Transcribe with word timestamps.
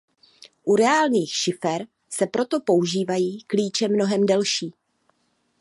U 0.63 0.75
reálných 0.75 1.33
šifer 1.33 1.87
se 2.09 2.25
proto 2.27 2.59
používají 2.59 3.43
klíče 3.43 3.87
mnohem 3.87 4.25
delší. 4.25 4.73